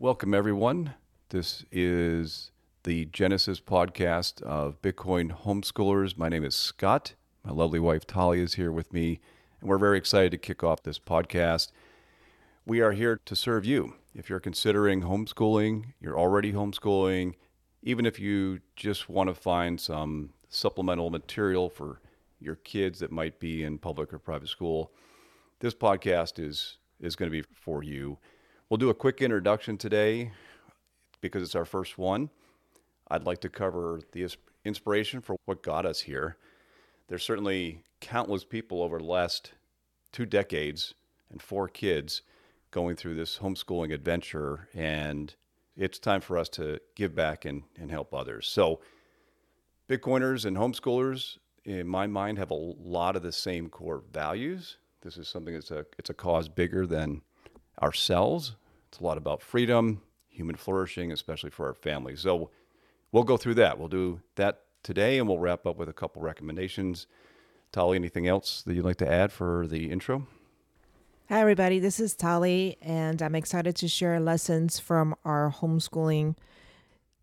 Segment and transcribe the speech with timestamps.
[0.00, 0.94] Welcome, everyone.
[1.30, 2.52] This is
[2.84, 6.16] the Genesis podcast of Bitcoin homeschoolers.
[6.16, 7.14] My name is Scott.
[7.44, 9.18] My lovely wife, Tali, is here with me,
[9.60, 11.72] and we're very excited to kick off this podcast.
[12.64, 13.94] We are here to serve you.
[14.14, 17.34] If you're considering homeschooling, you're already homeschooling,
[17.82, 22.00] even if you just want to find some supplemental material for
[22.38, 24.92] your kids that might be in public or private school,
[25.58, 28.18] this podcast is is going to be for you.
[28.70, 30.30] We'll do a quick introduction today
[31.22, 32.28] because it's our first one.
[33.10, 34.28] I'd like to cover the
[34.62, 36.36] inspiration for what got us here.
[37.08, 39.52] There's certainly countless people over the last
[40.12, 40.92] two decades
[41.30, 42.20] and four kids
[42.70, 45.34] going through this homeschooling adventure, and
[45.74, 48.46] it's time for us to give back and, and help others.
[48.48, 48.80] So,
[49.88, 54.76] Bitcoiners and homeschoolers, in my mind, have a lot of the same core values.
[55.00, 57.22] This is something that's a it's a cause bigger than
[57.82, 58.56] ourselves.
[58.88, 62.20] It's a lot about freedom, human flourishing, especially for our families.
[62.20, 62.50] So
[63.12, 63.78] we'll go through that.
[63.78, 67.06] We'll do that today, and we'll wrap up with a couple recommendations.
[67.70, 70.26] Tali, anything else that you'd like to add for the intro?
[71.28, 71.78] Hi, everybody.
[71.78, 76.36] This is Tali, and I'm excited to share lessons from our homeschooling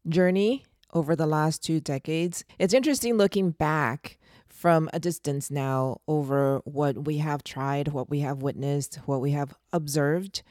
[0.08, 2.46] journey over the last two decades.
[2.60, 8.20] It's interesting looking back from a distance now over what we have tried, what we
[8.20, 10.44] have witnessed, what we have observed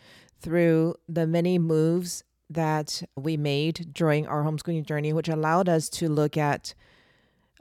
[0.45, 6.09] through the many moves that we made during our homeschooling journey, which allowed us to
[6.09, 6.75] look at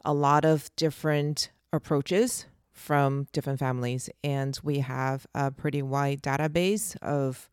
[0.04, 4.10] a lot of different approaches from different families.
[4.22, 7.50] And we have a pretty wide database of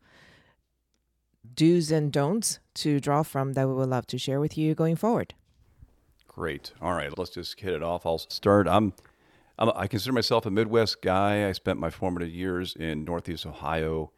[1.53, 4.97] do's and don'ts to draw from that we would love to share with you going
[4.97, 5.33] forward.
[6.27, 6.73] Great.
[6.81, 8.05] All right, let's just hit it off.
[8.05, 8.67] I'll start.
[8.67, 8.93] I'm,
[9.57, 11.47] I'm I consider myself a Midwest guy.
[11.47, 14.11] I spent my formative years in Northeast Ohio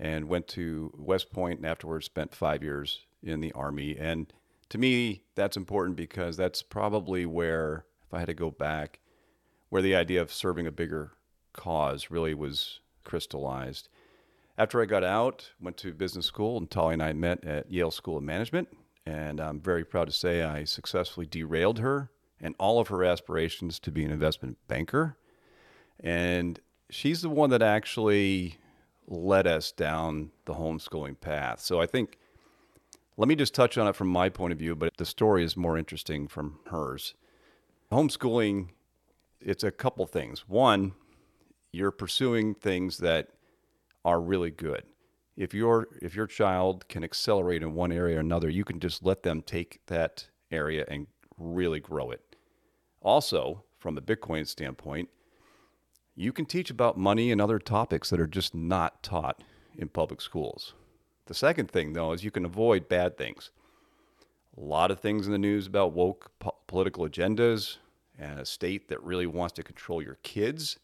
[0.00, 3.96] and went to West Point and afterwards spent five years in the Army.
[3.98, 4.32] And
[4.70, 9.00] to me, that's important because that's probably where, if I had to go back,
[9.68, 11.12] where the idea of serving a bigger
[11.52, 13.88] cause really was crystallized.
[14.56, 17.90] After I got out, went to business school, and Tali and I met at Yale
[17.90, 18.68] School of Management.
[19.04, 22.10] And I'm very proud to say I successfully derailed her
[22.40, 25.16] and all of her aspirations to be an investment banker.
[25.98, 26.58] And
[26.88, 28.59] she's the one that actually
[29.10, 31.60] led us down the homeschooling path.
[31.60, 32.16] So I think,
[33.16, 35.56] let me just touch on it from my point of view, but the story is
[35.56, 37.14] more interesting from hers.
[37.92, 38.68] Homeschooling,
[39.40, 40.48] it's a couple things.
[40.48, 40.92] One,
[41.72, 43.28] you're pursuing things that
[44.04, 44.84] are really good.
[45.36, 49.04] If your if your child can accelerate in one area or another, you can just
[49.04, 51.06] let them take that area and
[51.38, 52.36] really grow it.
[53.00, 55.08] Also, from a Bitcoin standpoint,
[56.20, 59.42] you can teach about money and other topics that are just not taught
[59.78, 60.74] in public schools.
[61.26, 63.50] The second thing, though, is you can avoid bad things.
[64.54, 67.78] A lot of things in the news about woke po- political agendas
[68.18, 70.78] and a state that really wants to control your kids.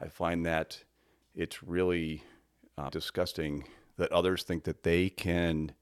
[0.00, 0.84] I find that
[1.34, 2.22] it's really
[2.76, 5.72] uh, disgusting that others think that they can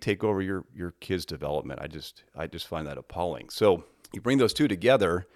[0.00, 1.80] take over your, your kids' development.
[1.82, 3.50] I just I just find that appalling.
[3.50, 5.26] So you bring those two together,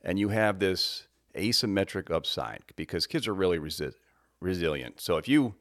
[0.00, 3.94] and you have this asymmetric upside because kids are really resi-
[4.40, 5.00] resilient.
[5.00, 5.54] So if you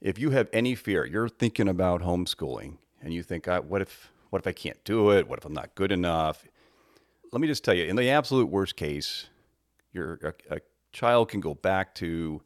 [0.00, 4.40] if you have any fear, you're thinking about homeschooling, and you think, "What if what
[4.40, 5.28] if I can't do it?
[5.28, 6.44] What if I'm not good enough?"
[7.32, 9.28] Let me just tell you, in the absolute worst case,
[9.92, 10.18] your
[10.50, 10.60] a, a
[10.92, 12.42] child can go back to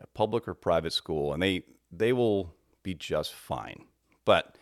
[0.00, 3.84] a public or private school, and they they will be just fine.
[4.24, 4.56] But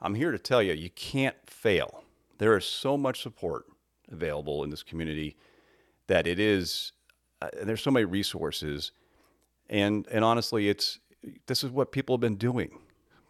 [0.00, 2.04] I'm here to tell you, you can't fail.
[2.38, 3.66] There is so much support
[4.10, 5.36] available in this community
[6.12, 6.92] that it is
[7.40, 8.92] uh, there's so many resources
[9.70, 10.98] and and honestly it's
[11.46, 12.80] this is what people have been doing.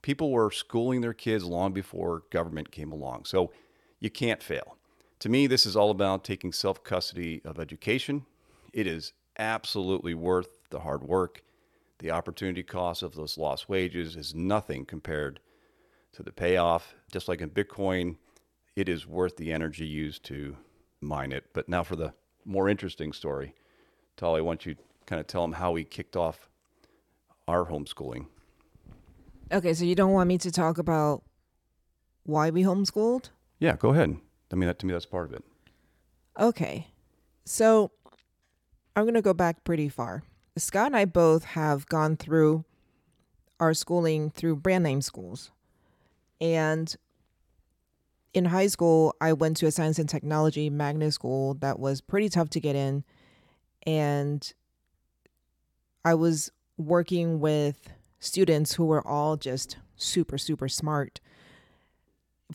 [0.03, 3.53] People were schooling their kids long before government came along so
[4.01, 4.77] you can't fail.
[5.21, 8.27] To me this is all about taking self custody of education.
[8.73, 11.45] It is absolutely worth the hard work.
[12.01, 15.39] The opportunity cost of those lost wages is nothing compared
[16.15, 16.97] to the payoff.
[17.13, 18.17] Just like in bitcoin
[18.75, 20.57] it is worth the energy used to
[21.01, 21.45] mine it.
[21.53, 22.15] But now for the
[22.45, 23.55] more interesting story.
[24.17, 26.49] Tali, why don't you kind of tell them how we kicked off
[27.49, 28.27] our homeschooling?
[29.53, 31.23] Okay, so you don't want me to talk about
[32.25, 33.31] why we homeschooled?
[33.59, 34.17] Yeah, go ahead.
[34.53, 35.45] I mean, that, to me, that's part of it.
[36.39, 36.89] Okay,
[37.45, 37.91] so
[38.97, 40.23] I'm going to go back pretty far.
[40.57, 42.65] Scott and I both have gone through
[43.59, 45.51] our schooling through brand name schools.
[46.41, 46.95] And
[48.35, 52.29] in high school, I went to a science and technology magnet school that was pretty
[52.29, 53.05] tough to get in.
[53.87, 54.53] And
[56.05, 57.91] I was working with
[58.21, 61.21] students who were all just super, super smart.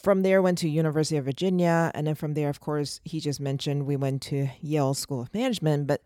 [0.01, 3.39] From there, went to University of Virginia, and then from there, of course, he just
[3.39, 5.87] mentioned we went to Yale School of Management.
[5.87, 6.03] But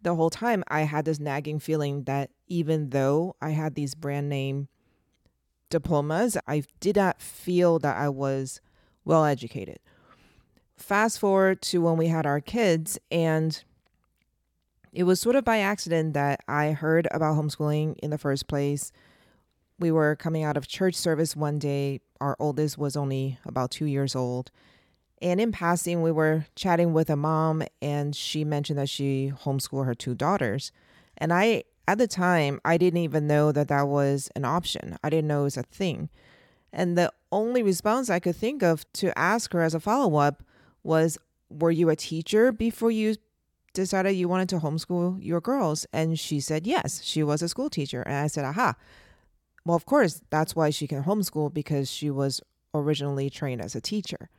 [0.00, 4.28] the whole time, I had this nagging feeling that even though I had these brand
[4.28, 4.68] name
[5.68, 8.60] diplomas, I did not feel that I was
[9.08, 9.78] well educated.
[10.76, 13.64] Fast forward to when we had our kids, and
[14.92, 18.92] it was sort of by accident that I heard about homeschooling in the first place.
[19.80, 22.00] We were coming out of church service one day.
[22.20, 24.50] Our oldest was only about two years old.
[25.20, 29.86] And in passing, we were chatting with a mom, and she mentioned that she homeschooled
[29.86, 30.70] her two daughters.
[31.16, 34.96] And I, at the time, I didn't even know that that was an option.
[35.02, 36.08] I didn't know it was a thing.
[36.72, 40.42] And the only response I could think of to ask her as a follow up
[40.82, 41.18] was,
[41.50, 43.16] Were you a teacher before you
[43.74, 45.86] decided you wanted to homeschool your girls?
[45.92, 48.02] And she said, Yes, she was a school teacher.
[48.02, 48.74] And I said, Aha.
[49.64, 52.40] Well, of course, that's why she can homeschool because she was
[52.74, 54.30] originally trained as a teacher.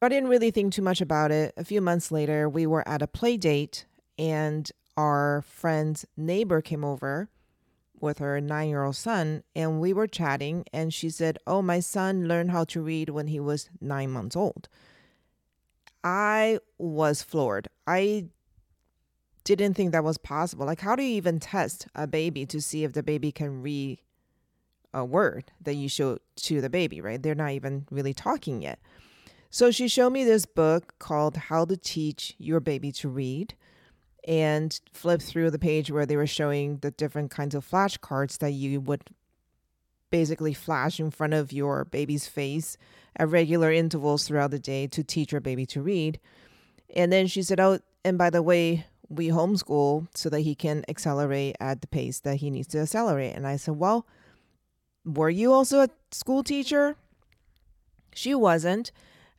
[0.00, 1.54] I didn't really think too much about it.
[1.56, 3.86] A few months later, we were at a play date,
[4.18, 7.28] and our friend's neighbor came over
[8.02, 10.64] with her nine year old son, and we were chatting.
[10.72, 14.36] And she said, Oh, my son learned how to read when he was nine months
[14.36, 14.68] old.
[16.04, 17.68] I was floored.
[17.86, 18.26] I
[19.44, 20.66] didn't think that was possible.
[20.66, 24.00] Like, how do you even test a baby to see if the baby can read
[24.94, 27.22] a word that you show to the baby, right?
[27.22, 28.78] They're not even really talking yet.
[29.50, 33.54] So she showed me this book called How to Teach Your Baby to Read
[34.26, 38.52] and flip through the page where they were showing the different kinds of flashcards that
[38.52, 39.02] you would
[40.10, 42.76] basically flash in front of your baby's face
[43.16, 46.20] at regular intervals throughout the day to teach your baby to read.
[46.94, 50.84] And then she said, Oh, and by the way, we homeschool so that he can
[50.88, 53.34] accelerate at the pace that he needs to accelerate.
[53.34, 54.06] And I said, Well,
[55.04, 56.96] were you also a school teacher?
[58.14, 58.92] She wasn't.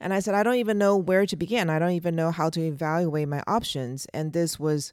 [0.04, 1.70] And I said, I don't even know where to begin.
[1.70, 4.06] I don't even know how to evaluate my options.
[4.14, 4.92] And this was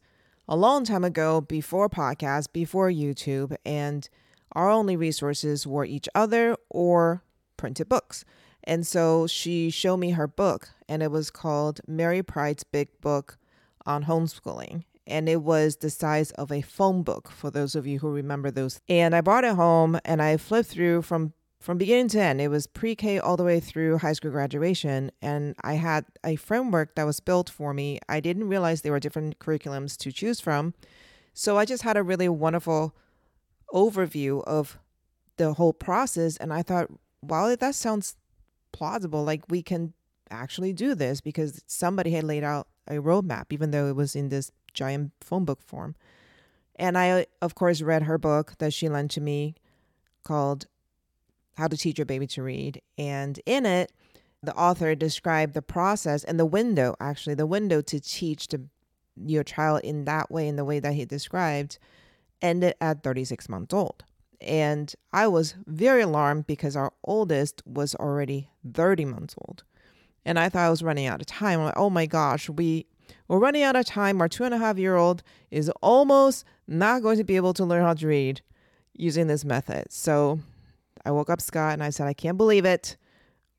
[0.49, 3.57] a long time ago, before podcast, before YouTube.
[3.67, 4.09] And
[4.53, 7.25] our only resources were each other or
[7.57, 8.25] printed books.
[8.62, 13.37] And so she showed me her book, and it was called Mary Pride's Big Book
[13.85, 14.85] on Homeschooling.
[15.09, 18.53] And it was the size of a phone book for those of you who remember
[18.53, 18.81] those.
[18.89, 22.41] And I brought it home and I flipped through from from beginning to end.
[22.41, 25.12] It was pre K all the way through high school graduation.
[25.21, 28.01] And I had a framework that was built for me.
[28.09, 30.75] I didn't realize there were different curriculums to choose from.
[31.35, 32.97] So I just had a really wonderful
[33.73, 34.79] overview of
[35.37, 36.37] the whole process.
[36.39, 36.89] And I thought,
[37.23, 38.17] wow, that sounds
[38.73, 39.23] plausible.
[39.23, 39.93] Like we can
[40.31, 44.31] actually do this because somebody had laid out a roadmap, even though it was in
[44.31, 45.95] this giant phone book form.
[46.77, 49.55] And I, of course, read her book that she lent to me
[50.25, 50.67] called
[51.56, 52.81] How to Teach Your Baby to Read.
[52.99, 53.93] And in it,
[54.43, 58.62] the author described the process and the window, actually, the window to teach to
[59.17, 61.79] your child in that way, in the way that he described,
[62.41, 64.05] ended at 36 months old.
[64.41, 69.64] And I was very alarmed because our oldest was already 30 months old.
[70.25, 71.61] And I thought I was running out of time.
[71.61, 72.87] I'm like, oh my gosh, we
[73.29, 74.20] we're running out of time.
[74.20, 77.64] Our two and a half year old is almost not going to be able to
[77.64, 78.41] learn how to read
[78.94, 79.87] using this method.
[79.91, 80.41] So
[81.05, 82.97] I woke up Scott and I said, I can't believe it.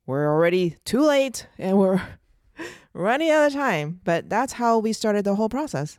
[0.06, 2.00] We're already too late and we're
[2.92, 4.00] running out of time.
[4.04, 5.98] But that's how we started the whole process.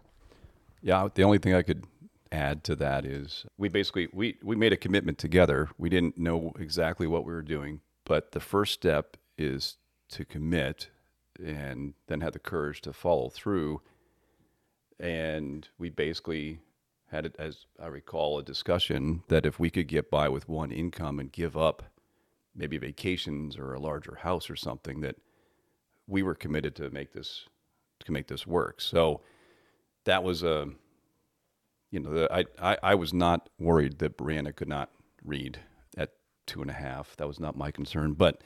[0.81, 1.85] Yeah, the only thing I could
[2.31, 5.69] add to that is we basically we we made a commitment together.
[5.77, 9.77] We didn't know exactly what we were doing, but the first step is
[10.09, 10.89] to commit
[11.43, 13.81] and then have the courage to follow through.
[14.99, 16.59] And we basically
[17.13, 21.19] had as I recall, a discussion that if we could get by with one income
[21.19, 21.83] and give up
[22.55, 25.15] maybe vacations or a larger house or something, that
[26.07, 27.47] we were committed to make this
[28.05, 28.81] to make this work.
[28.81, 29.21] So
[30.03, 30.67] that was a,
[31.91, 34.89] you know, the, I, I I was not worried that Brianna could not
[35.23, 35.59] read
[35.97, 36.11] at
[36.45, 37.15] two and a half.
[37.17, 38.43] That was not my concern, but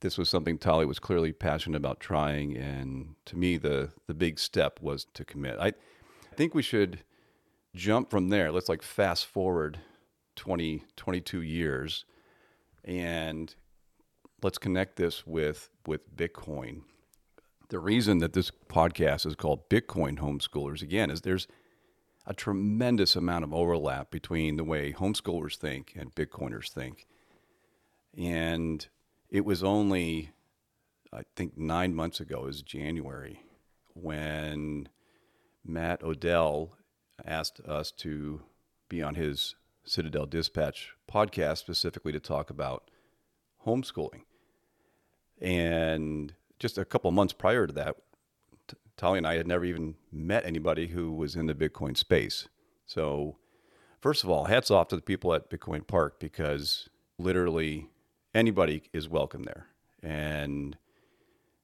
[0.00, 4.38] this was something Tali was clearly passionate about trying, and to me, the the big
[4.38, 5.58] step was to commit.
[5.58, 7.02] I, I think we should
[7.76, 8.50] jump from there.
[8.50, 9.78] Let's like fast forward
[10.34, 12.04] 20, 22 years,
[12.84, 13.54] and
[14.42, 16.82] let's connect this with with Bitcoin.
[17.68, 21.46] The reason that this podcast is called Bitcoin Homeschoolers again is there's
[22.26, 27.06] a tremendous amount of overlap between the way homeschoolers think and Bitcoiners think.
[28.16, 28.86] And
[29.30, 30.30] it was only,
[31.12, 33.42] I think, nine months ago, is January,
[33.94, 34.88] when
[35.64, 36.75] Matt Odell
[37.24, 38.42] asked us to
[38.88, 39.54] be on his
[39.84, 42.90] Citadel Dispatch podcast specifically to talk about
[43.64, 44.22] homeschooling.
[45.40, 47.96] And just a couple months prior to that,
[48.96, 52.48] Tali and I had never even met anybody who was in the Bitcoin space.
[52.86, 53.36] So,
[54.00, 57.88] first of all, hats off to the people at Bitcoin Park because literally
[58.34, 59.66] anybody is welcome there.
[60.02, 60.78] And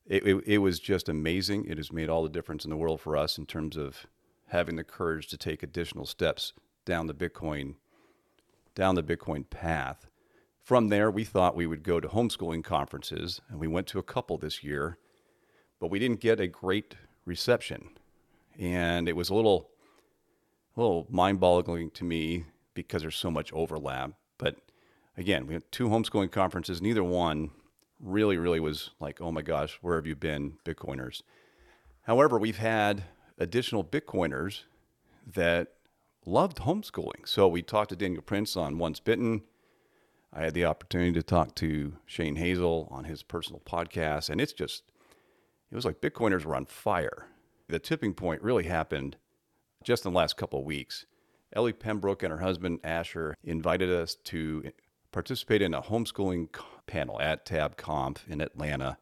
[0.07, 1.65] it, it, it, was just amazing.
[1.67, 4.07] It has made all the difference in the world for us in terms of
[4.53, 6.53] having the courage to take additional steps
[6.85, 7.75] down the Bitcoin
[8.75, 10.07] down the Bitcoin path.
[10.63, 14.03] From there, we thought we would go to homeschooling conferences, and we went to a
[14.03, 14.97] couple this year,
[15.81, 16.95] but we didn't get a great
[17.27, 17.91] reception.
[18.59, 19.71] And it was a little,
[20.77, 22.45] a little mind-boggling to me
[22.75, 24.13] because there's so much overlap.
[24.39, 24.57] But
[25.17, 26.81] again, we had two homeschooling conferences.
[26.81, 27.51] Neither one
[28.01, 31.23] really, really was like, oh my gosh, where have you been, Bitcoiners?
[32.03, 33.05] However, we've had
[33.43, 34.63] additional Bitcoiners
[35.35, 35.73] that
[36.25, 37.27] loved homeschooling.
[37.27, 39.43] So we talked to Daniel Prince on Once Bitten.
[40.33, 44.53] I had the opportunity to talk to Shane Hazel on his personal podcast, and it's
[44.53, 44.85] just,
[45.71, 47.27] it was like Bitcoiners were on fire.
[47.69, 49.17] The tipping point really happened
[49.85, 51.05] just in the last couple of weeks.
[51.53, 54.71] Ellie Pembroke and her husband Asher invited us to
[55.11, 56.49] participate in a homeschooling
[56.87, 58.97] panel at TabConf in Atlanta,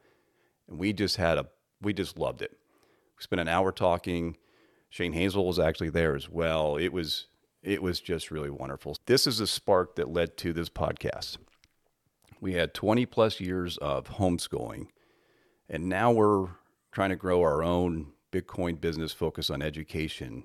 [0.67, 1.47] and we just had a
[1.83, 2.60] we just loved it.
[3.21, 4.37] Spent an hour talking.
[4.89, 6.77] Shane Hazel was actually there as well.
[6.77, 7.27] It was
[7.63, 8.97] it was just really wonderful.
[9.07, 11.37] This is a spark that led to this podcast.
[12.41, 14.87] We had 20 plus years of homeschooling,
[15.69, 16.49] and now we're
[16.91, 20.45] trying to grow our own Bitcoin business focus on education.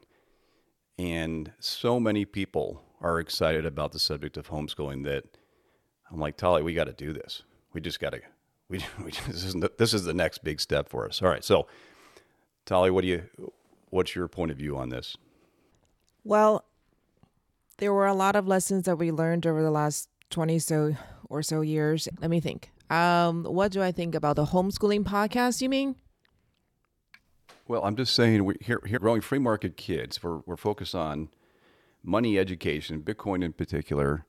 [0.97, 5.23] And so many people are excited about the subject of homeschooling that
[6.11, 7.43] I'm like, Tali, we got to do this.
[7.73, 8.21] We just got to,
[8.69, 11.21] we, we this, is the, this is the next big step for us.
[11.21, 11.43] All right.
[11.43, 11.67] So,
[12.65, 13.23] Tali, what do you,
[13.89, 15.15] what's your point of view on this?
[16.23, 16.65] Well,
[17.77, 20.95] there were a lot of lessons that we learned over the last 20 so
[21.29, 22.07] or so years.
[22.21, 22.71] Let me think.
[22.89, 25.95] Um, what do I think about the homeschooling podcast, you mean?
[27.67, 31.29] Well, I'm just saying, we here, here growing free market kids, we're, we're focused on
[32.03, 34.25] money education, Bitcoin in particular.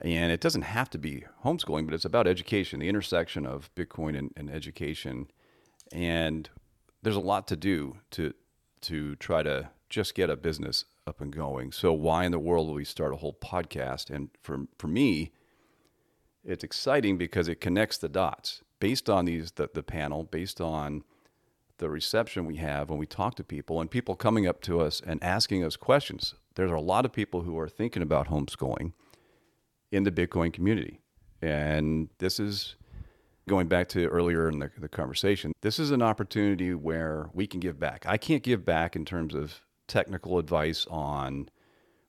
[0.00, 4.18] And it doesn't have to be homeschooling, but it's about education, the intersection of Bitcoin
[4.18, 5.28] and, and education.
[5.92, 6.50] And
[7.06, 8.34] there's a lot to do to
[8.80, 11.70] to try to just get a business up and going.
[11.70, 14.10] So why in the world would we start a whole podcast?
[14.10, 15.30] And for for me,
[16.44, 21.04] it's exciting because it connects the dots based on these the, the panel, based on
[21.78, 25.00] the reception we have when we talk to people and people coming up to us
[25.06, 26.34] and asking us questions.
[26.56, 28.94] There's a lot of people who are thinking about homeschooling
[29.92, 30.98] in the Bitcoin community.
[31.40, 32.74] And this is
[33.48, 37.60] going back to earlier in the, the conversation, this is an opportunity where we can
[37.60, 38.04] give back.
[38.06, 41.48] I can't give back in terms of technical advice on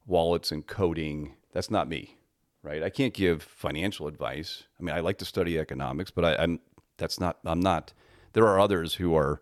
[0.06, 1.36] wallets and coding.
[1.54, 2.18] That's not me,
[2.64, 2.82] right?
[2.82, 4.64] I can't give financial advice.
[4.80, 6.60] I mean, I like to study economics, but I, am
[6.98, 7.38] that's not.
[7.46, 7.94] I'm not.
[8.34, 9.40] There are others who are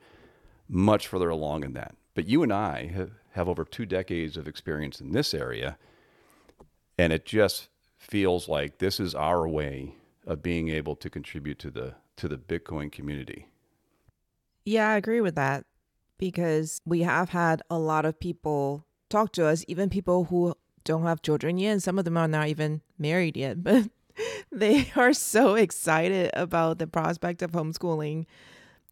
[0.68, 1.96] much further along in that.
[2.14, 5.78] But you and I have, have over two decades of experience in this area,
[6.98, 11.70] and it just feels like this is our way of being able to contribute to
[11.70, 13.48] the to the Bitcoin community.
[14.64, 15.66] Yeah, I agree with that
[16.18, 21.04] because we have had a lot of people talk to us, even people who don't
[21.04, 23.90] have children yet, and some of them are not even married yet, but
[24.52, 28.26] they are so excited about the prospect of homeschooling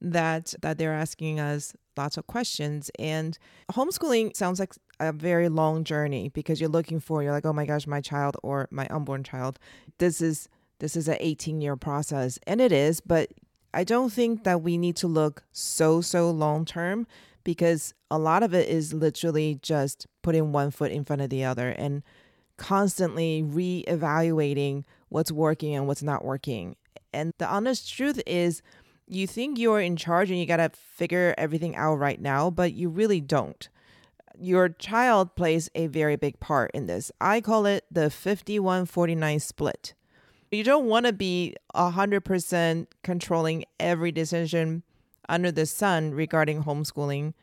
[0.02, 3.38] that that they're asking us lots of questions and
[3.72, 7.66] homeschooling sounds like a very long journey because you're looking for you're like oh my
[7.66, 9.60] gosh my child or my unborn child
[10.00, 10.50] this is
[10.80, 13.32] this is an 18 year process and it is but
[13.74, 17.08] i don't think that we need to look so so long term
[17.44, 21.44] because a lot of it is literally just putting one foot in front of the
[21.44, 22.04] other and
[22.58, 26.76] constantly re-evaluating what's working and what's not working
[27.14, 28.62] and the honest truth is
[29.08, 32.74] you think you're in charge and you got to figure everything out right now, but
[32.74, 33.70] you really don't.
[34.38, 37.12] Your child plays a very big part in this.
[37.22, 39.94] I call it the 51 49 split.
[40.54, 44.84] You don't want to be 100% controlling every decision
[45.28, 47.34] under the sun regarding homeschooling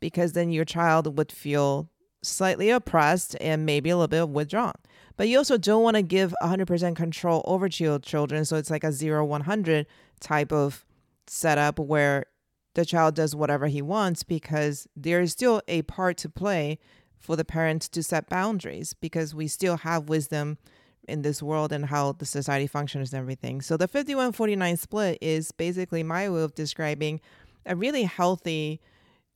[0.00, 1.90] because then your child would feel
[2.22, 4.74] slightly oppressed and maybe a little bit withdrawn.
[5.16, 8.44] But you also don't want to give 100% control over to your children.
[8.44, 9.86] So it's like a 0 100
[10.20, 10.84] type of
[11.26, 12.26] setup where
[12.74, 16.78] the child does whatever he wants because there is still a part to play
[17.18, 20.58] for the parents to set boundaries because we still have wisdom
[21.08, 23.60] in this world and how the society functions and everything.
[23.60, 27.20] So the 5149 split is basically my way of describing
[27.66, 28.80] a really healthy,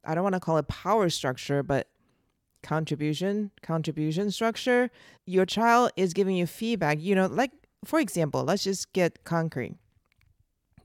[0.04, 1.88] I don't want to call it power structure, but
[2.62, 4.90] contribution contribution structure,
[5.26, 7.00] your child is giving you feedback.
[7.00, 7.52] You know, like
[7.84, 9.76] for example, let's just get concrete.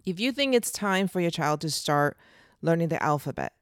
[0.06, 2.18] If you think it's time for your child to start
[2.62, 3.54] learning the alphabet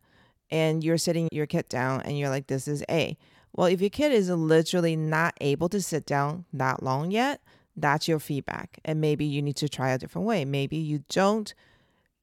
[0.50, 3.18] and you're sitting your kid down and you're like, this is A.
[3.54, 7.42] Well, if your kid is literally not able to sit down that long yet,
[7.76, 8.80] that's your feedback.
[8.86, 10.46] And maybe you need to try a different way.
[10.46, 11.54] Maybe you don't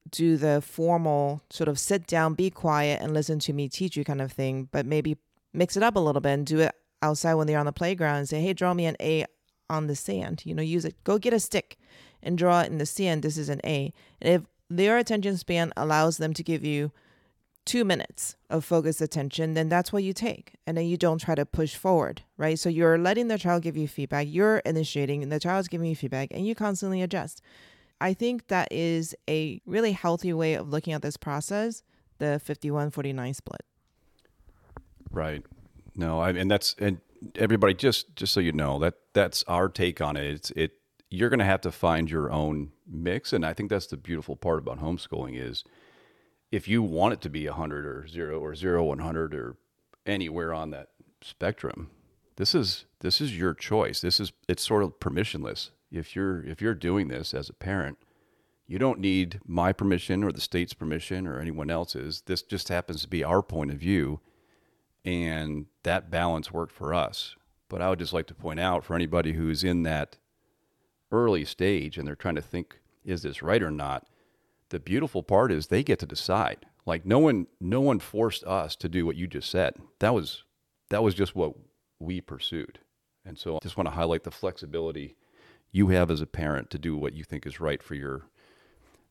[0.09, 4.03] do the formal sort of sit down, be quiet, and listen to me teach you
[4.03, 5.17] kind of thing, but maybe
[5.53, 8.17] mix it up a little bit and do it outside when they're on the playground
[8.17, 9.25] and say, hey, draw me an A
[9.69, 10.43] on the sand.
[10.45, 11.03] You know, use it.
[11.03, 11.77] Go get a stick
[12.23, 13.23] and draw it in the sand.
[13.23, 13.93] This is an A.
[14.21, 16.91] And if their attention span allows them to give you
[17.69, 20.55] two minutes of focused attention, then that's what you take.
[20.65, 22.57] And then you don't try to push forward, right?
[22.57, 25.95] So you're letting the child give you feedback, you're initiating, and the child's giving you
[25.95, 27.43] feedback, and you constantly adjust.
[28.01, 31.83] I think that is a really healthy way of looking at this process,
[32.17, 33.61] the 51 49 split.
[35.11, 35.45] Right.
[35.95, 37.01] No, I and that's and
[37.35, 40.25] everybody just just so you know that that's our take on it.
[40.25, 40.71] It's it
[41.11, 44.35] you're going to have to find your own mix and I think that's the beautiful
[44.35, 45.63] part about homeschooling is
[46.51, 49.57] if you want it to be 100 or 0 or 0 100 or
[50.05, 50.89] anywhere on that
[51.21, 51.89] spectrum,
[52.37, 54.01] this is this is your choice.
[54.01, 55.69] This is it's sort of permissionless.
[55.91, 57.97] If you're if you're doing this as a parent,
[58.67, 62.23] you don't need my permission or the state's permission or anyone else's.
[62.25, 64.19] This just happens to be our point of view
[65.05, 67.35] and that balance worked for us.
[67.67, 70.17] But I would just like to point out for anybody who's in that
[71.11, 74.07] early stage and they're trying to think, is this right or not?
[74.69, 76.65] The beautiful part is they get to decide.
[76.85, 79.75] Like no one, no one forced us to do what you just said.
[79.99, 80.43] That was,
[80.89, 81.53] that was just what
[81.99, 82.79] we pursued.
[83.25, 85.15] And so I just want to highlight the flexibility
[85.71, 88.23] you have as a parent to do what you think is right for your,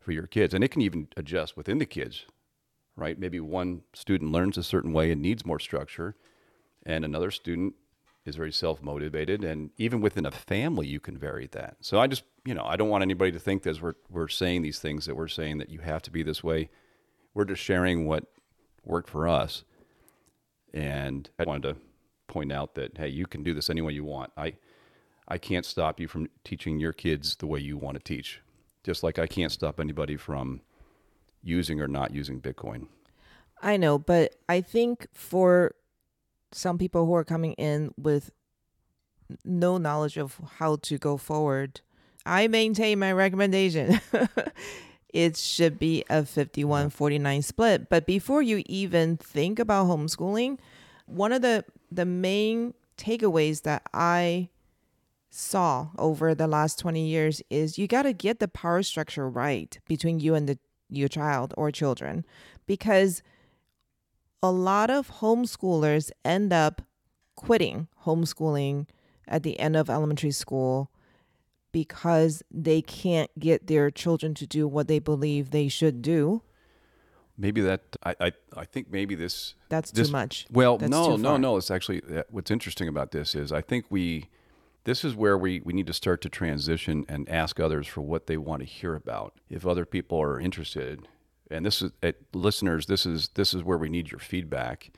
[0.00, 0.54] for your kids.
[0.54, 2.24] And it can even adjust within the kids
[2.98, 3.18] right?
[3.18, 6.16] Maybe one student learns a certain way and needs more structure,
[6.84, 7.74] and another student
[8.24, 9.44] is very self motivated.
[9.44, 11.76] And even within a family, you can vary that.
[11.80, 14.26] So I just, you know, I don't want anybody to think that as we're, we're
[14.26, 16.70] saying these things that we're saying that you have to be this way.
[17.34, 18.24] We're just sharing what
[18.86, 19.64] worked for us.
[20.72, 21.76] And I wanted to
[22.26, 24.32] point out that, hey, you can do this any way you want.
[24.34, 24.54] I,
[25.28, 28.40] I can't stop you from teaching your kids the way you want to teach,
[28.82, 30.62] just like I can't stop anybody from
[31.42, 32.86] using or not using Bitcoin.
[33.60, 35.74] I know, but I think for
[36.52, 38.30] some people who are coming in with
[39.44, 41.82] no knowledge of how to go forward,
[42.28, 44.00] I maintain my recommendation.
[45.08, 47.88] it should be a 51 49 split.
[47.88, 50.58] But before you even think about homeschooling,
[51.06, 54.50] one of the, the main takeaways that I
[55.30, 59.78] saw over the last 20 years is you got to get the power structure right
[59.86, 60.58] between you and the
[60.90, 62.24] your child or children
[62.66, 63.22] because
[64.42, 66.80] a lot of homeschoolers end up
[67.36, 68.86] quitting homeschooling
[69.26, 70.90] at the end of elementary school
[71.72, 76.42] because they can't get their children to do what they believe they should do.
[77.36, 80.46] Maybe that I I, I think maybe this that's this, too much.
[80.50, 81.56] Well, That's no, no, no.
[81.56, 84.28] It's actually uh, what's interesting about this is I think we
[84.88, 88.26] this is where we, we need to start to transition and ask others for what
[88.26, 89.34] they want to hear about.
[89.50, 91.06] If other people are interested,
[91.50, 94.90] and this is uh, listeners, this is this is where we need your feedback.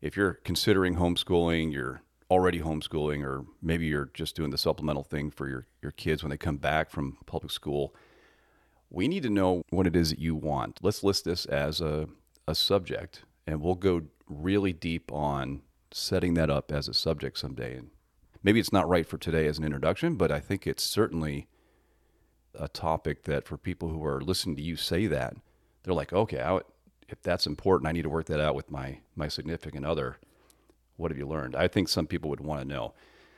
[0.00, 5.30] If you're considering homeschooling, you're already homeschooling, or maybe you're just doing the supplemental thing
[5.30, 7.94] for your, your kids when they come back from public school,
[8.90, 10.78] we need to know what it is that you want.
[10.82, 12.08] Let's list this as a,
[12.46, 15.62] a subject, and we'll go really deep on
[15.92, 17.76] setting that up as a subject someday.
[17.76, 17.90] And
[18.42, 21.46] maybe it's not right for today as an introduction, but I think it's certainly
[22.54, 25.36] a topic that for people who are listening to you say that,
[25.82, 26.60] they're like, okay, I,
[27.08, 30.16] if that's important, I need to work that out with my my significant other.
[30.96, 31.56] What have you learned?
[31.56, 32.94] I think some people would want to know.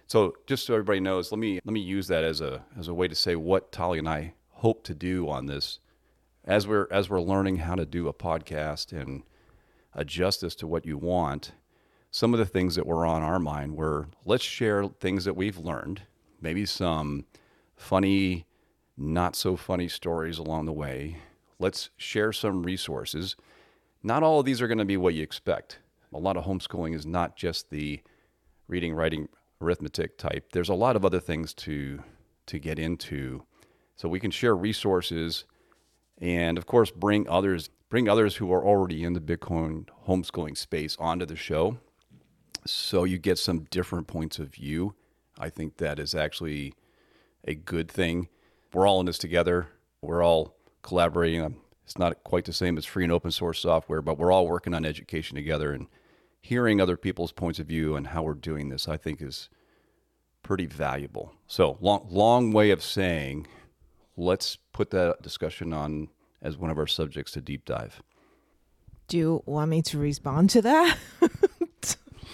[0.06, 2.94] So just so everybody knows, let me let me use that as a as a
[2.94, 5.80] way to say what Tali and I hope to do on this
[6.44, 9.22] as we're as we're learning how to do a podcast and
[9.94, 11.52] adjust this to what you want.
[12.10, 15.58] Some of the things that were on our mind were let's share things that we've
[15.58, 16.02] learned,
[16.40, 17.26] maybe some
[17.76, 18.46] funny,
[18.96, 21.18] not so funny stories along the way.
[21.58, 23.36] Let's share some resources.
[24.02, 25.80] Not all of these are going to be what you expect.
[26.12, 28.00] A lot of homeschooling is not just the
[28.66, 29.28] reading, writing,
[29.60, 30.52] arithmetic type.
[30.52, 32.02] There's a lot of other things to
[32.46, 33.44] to get into.
[33.96, 35.44] So we can share resources
[36.20, 40.96] and of course bring others bring others who are already in the Bitcoin homeschooling space
[40.98, 41.78] onto the show
[42.66, 44.94] so you get some different points of view.
[45.38, 46.74] I think that is actually
[47.46, 48.28] a good thing.
[48.72, 49.68] We're all in this together.
[50.02, 51.56] We're all collaborating.
[51.84, 54.74] It's not quite the same as free and open source software, but we're all working
[54.74, 55.72] on education together.
[55.72, 55.86] And
[56.40, 59.48] hearing other people's points of view and how we're doing this, I think is
[60.42, 61.32] pretty valuable.
[61.46, 63.46] So, long, long way of saying,
[64.16, 66.08] let's put that discussion on
[66.40, 68.02] as one of our subjects to deep dive.
[69.08, 70.98] Do you want me to respond to that?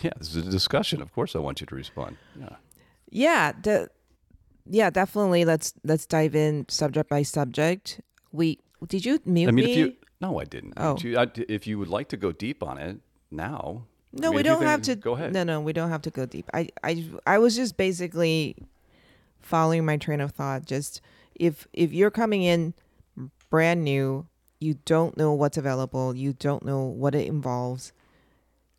[0.03, 1.01] yeah, this is a discussion.
[1.01, 2.17] Of course, I want you to respond.
[2.39, 2.57] Yeah.
[3.11, 3.53] Yeah.
[3.63, 3.89] The,
[4.67, 5.45] yeah, definitely.
[5.45, 8.01] Let's let's dive in subject by subject.
[8.33, 9.71] We did you mute I mean, me?
[9.73, 10.75] if you no, I didn't.
[10.77, 10.97] Oh.
[11.01, 12.99] You- I- if you would like to go deep on it
[13.31, 13.87] now,
[14.17, 14.95] No, I mean, we don't have to.
[14.95, 15.33] Go ahead.
[15.33, 16.49] No, no, we don't have to go deep.
[16.55, 18.57] I, I, I was just basically
[19.41, 20.67] following my train of thought.
[20.67, 21.01] Just
[21.35, 22.75] if if you're coming in
[23.51, 24.27] brand new,
[24.61, 27.93] you don't know what's available, you don't know what it involves,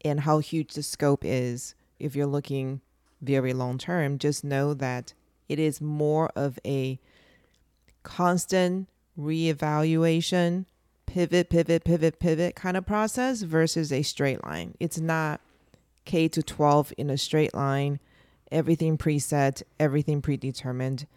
[0.03, 1.75] and how huge the scope is.
[1.99, 2.81] If you're looking
[3.21, 5.13] very long term, just know that
[5.49, 6.99] it is more of a
[8.03, 10.65] constant reevaluation
[11.05, 14.75] pivot, pivot, pivot, pivot kind of process versus a straight line.
[14.79, 15.41] It's not
[16.05, 17.99] K to 12 in a straight line,
[18.51, 21.07] everything preset, everything predetermined,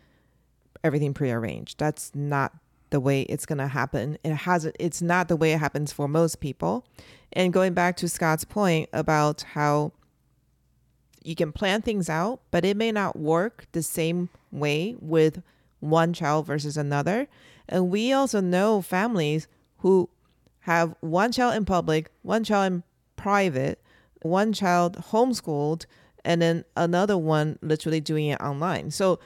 [0.83, 1.79] everything prearranged.
[1.79, 2.53] That's not
[2.91, 4.19] the way it's going to happen.
[4.25, 6.87] It hasn't it's not the way it happens for most people.
[7.33, 9.93] And going back to Scott's point about how
[11.23, 15.43] you can plan things out, but it may not work the same way with
[15.81, 17.29] one child versus another.
[17.69, 19.47] And we also know families
[19.79, 20.09] who
[20.61, 22.83] have one child in public, one child in
[23.17, 23.83] private,
[24.23, 25.87] one child homeschooled,
[26.25, 28.91] and then another one literally doing it online.
[28.91, 29.19] So,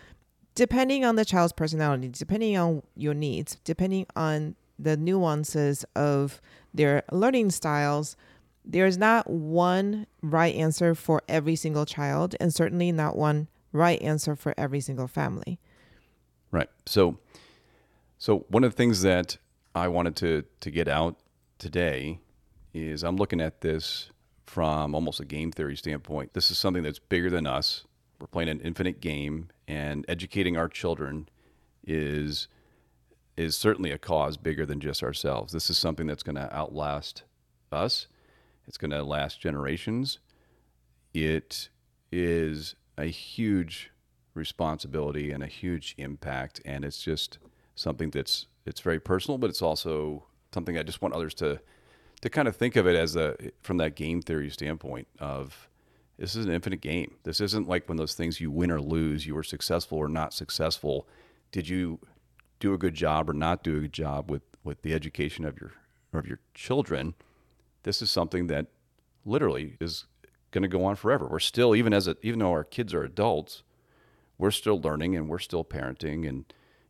[0.55, 6.41] depending on the child's personality, depending on your needs, depending on the nuances of
[6.75, 8.17] their learning styles,
[8.65, 14.37] there's not one right answer for every single child, and certainly not one right answer
[14.37, 15.59] for every single family.
[16.51, 16.69] Right.
[16.87, 17.19] So,
[18.19, 19.39] so one of the things that
[19.75, 21.17] I wanted to to get out
[21.59, 22.21] today
[22.75, 24.11] is I'm looking at this
[24.47, 26.35] from almost a game theory standpoint.
[26.35, 27.85] This is something that's bigger than us.
[28.21, 31.29] We're playing an infinite game, and educating our children
[31.87, 32.49] is
[33.37, 35.53] is certainly a cause bigger than just ourselves.
[35.53, 37.23] This is something that's going to outlast
[37.73, 38.07] us.
[38.67, 40.19] It's going to last generations.
[41.15, 41.71] It
[42.13, 43.91] is a huge
[44.35, 47.39] responsibility and a huge impact, and it's just
[47.75, 51.61] something that's it's very personal, but it's also something I just want others to
[52.21, 55.69] to kind of think of it as a from that game theory standpoint of
[56.19, 57.17] this is an infinite game.
[57.25, 60.33] This isn't like when those things you win or lose, you were successful or not
[60.33, 61.09] successful.
[61.51, 61.99] Did you
[62.61, 65.61] do a good job or not do a good job with with the education of
[65.61, 65.73] your
[66.13, 67.15] of your children?
[67.83, 68.67] This is something that
[69.25, 70.05] literally is
[70.53, 71.27] going to go on forever.
[71.27, 73.63] We're still even as a, even though our kids are adults,
[74.39, 76.45] we're still learning and we're still parenting and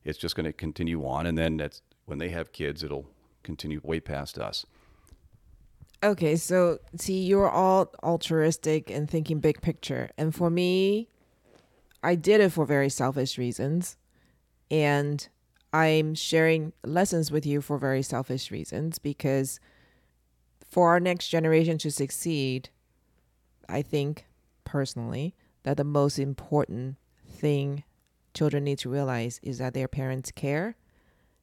[0.04, 3.06] it's just going to continue on and then that's when they have kids it'll
[3.42, 4.66] continue way past us.
[6.04, 10.10] Okay, so see, you're all altruistic and thinking big picture.
[10.18, 11.08] And for me,
[12.02, 13.96] I did it for very selfish reasons.
[14.68, 15.28] And
[15.72, 19.60] I'm sharing lessons with you for very selfish reasons because
[20.68, 22.68] for our next generation to succeed,
[23.68, 24.26] I think
[24.64, 26.96] personally that the most important
[27.28, 27.84] thing
[28.34, 30.76] children need to realize is that their parents care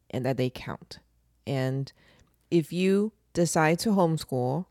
[0.10, 1.00] and that they count.
[1.46, 1.92] And
[2.52, 4.66] if you decide to homeschool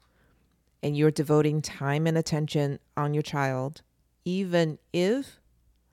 [0.83, 3.83] and you're devoting time and attention on your child,
[4.25, 5.39] even if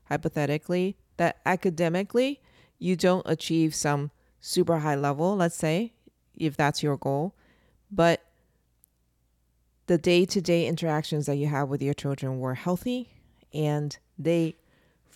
[0.09, 2.41] hypothetically that academically
[2.77, 5.93] you don't achieve some super high level, let's say,
[6.35, 7.33] if that's your goal,
[7.89, 8.21] but
[9.87, 13.09] the day to day interactions that you have with your children were healthy
[13.53, 14.55] and they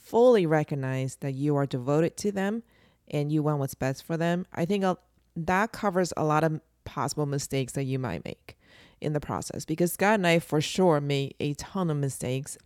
[0.10, 2.64] fully recognize that you are devoted to them
[3.10, 4.96] and you want what's best for them, I think uh,
[5.36, 8.58] that covers a lot of possible mistakes that you might make
[9.02, 9.66] in the process.
[9.66, 12.58] Because Scott and I, for sure, made a ton of mistakes.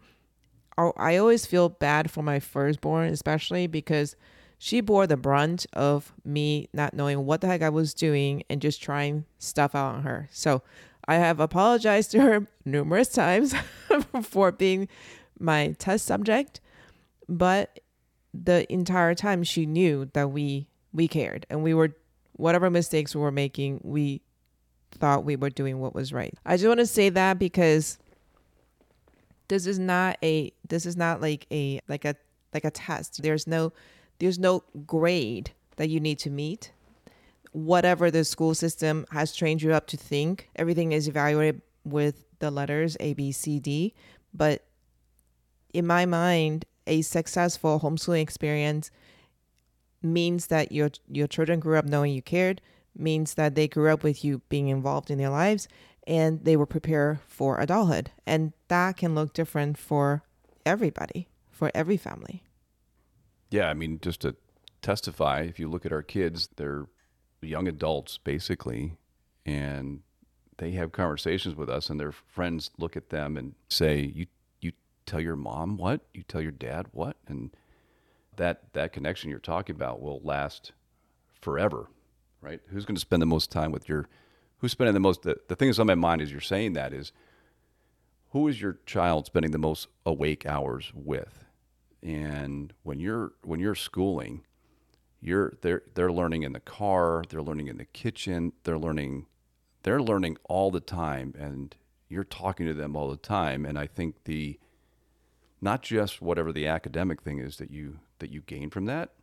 [0.78, 4.16] I always feel bad for my firstborn, especially because
[4.58, 8.62] she bore the brunt of me not knowing what the heck I was doing and
[8.62, 10.30] just trying stuff out on her.
[10.32, 10.64] So
[11.08, 13.54] I have apologized to her numerous times
[14.24, 14.88] for being
[15.38, 16.62] my test subject,
[17.28, 17.80] but
[18.34, 21.96] the entire time she knew that we we cared and we were
[22.34, 24.22] whatever mistakes we were making, we
[24.92, 26.34] thought we were doing what was right.
[26.46, 27.98] I just want to say that because
[29.48, 32.16] this is not a this is not like a like a
[32.54, 33.22] like a test.
[33.22, 33.74] There's no
[34.20, 36.72] there's no grade that you need to meet.
[37.52, 42.50] Whatever the school system has trained you up to think, everything is evaluated with the
[42.50, 43.94] letters A, B, C, D.
[44.34, 44.64] But
[45.74, 48.92] in my mind, a successful homeschooling experience
[50.02, 52.62] means that your your children grew up knowing you cared,
[52.96, 55.68] means that they grew up with you being involved in their lives,
[56.06, 58.12] and they were prepared for adulthood.
[58.26, 60.24] And that can look different for
[60.66, 62.44] everybody, for every family.
[63.50, 64.36] Yeah, I mean, just to
[64.82, 66.88] testify, if you look at our kids, they're
[67.42, 68.98] young adults basically,
[69.46, 70.02] and
[70.58, 74.28] they have conversations with us, and their friends look at them and say, "You,
[75.06, 76.02] tell your mom what?
[76.14, 77.56] You tell your dad what?" And
[78.38, 80.72] that that connection you're talking about will last
[81.42, 81.90] forever,
[82.42, 82.62] right?
[82.68, 84.08] Who's going to spend the most time with your
[84.64, 86.94] who's spending the most the, the thing that's on my mind as you're saying that
[86.94, 87.12] is
[88.30, 91.44] who is your child spending the most awake hours with
[92.02, 94.46] and when you're when you're schooling
[95.20, 99.26] you're they're they're learning in the car they're learning in the kitchen they're learning
[99.84, 101.76] they're learning all the time and
[102.08, 104.58] you're talking to them all the time and i think the
[105.64, 109.14] not just whatever the academic thing is that you that you gain from that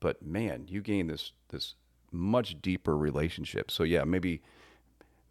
[0.00, 1.74] but man you gain this this
[2.12, 4.40] much deeper relationship so yeah maybe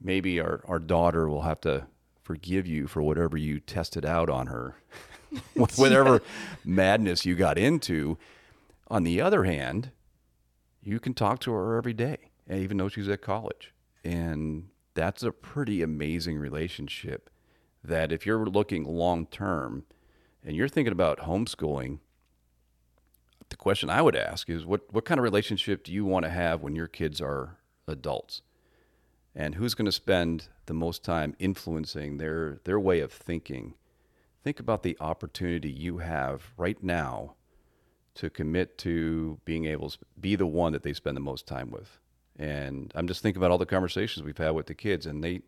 [0.01, 1.87] maybe our, our daughter will have to
[2.25, 4.75] forgive you for whatever you tested out on her,
[5.75, 6.21] whatever
[6.65, 8.17] madness you got into.
[8.87, 9.91] On the other hand,
[10.81, 12.17] you can talk to her every day,
[12.51, 13.73] even though she's at college.
[14.03, 17.29] And that's a pretty amazing relationship
[17.83, 19.83] that if you're looking long term
[20.45, 21.99] and you're thinking about homeschooling,
[23.49, 26.29] the question I would ask is what, what kind of relationship do you want to
[26.29, 28.41] have when your kids are adults?
[29.35, 33.73] and who's going to spend the most time influencing their their way of thinking
[34.43, 37.35] think about the opportunity you have right now
[38.13, 41.69] to commit to being able to be the one that they spend the most time
[41.69, 41.99] with
[42.39, 45.41] and i'm just thinking about all the conversations we've had with the kids and they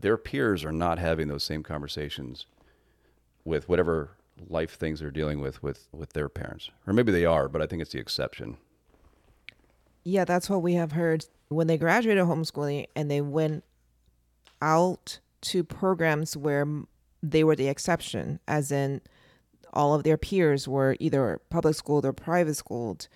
[0.00, 2.46] their peers are not having those same conversations
[3.44, 4.10] with whatever
[4.48, 6.70] life things they're dealing with with with their parents.
[6.86, 8.56] Or maybe they are but i think it's the exception.
[10.04, 11.26] Yeah that's what we have heard.
[11.48, 13.64] When they graduated homeschooling and they went
[14.60, 16.66] out to programs where
[17.22, 19.00] they were the exception, as in
[19.72, 23.08] all of their peers were either public schooled or private schooled,